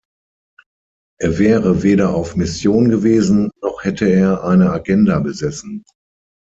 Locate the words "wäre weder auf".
1.37-2.35